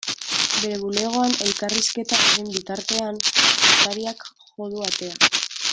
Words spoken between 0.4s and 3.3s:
Bere bulegoan elkarrizketa egin bitartean,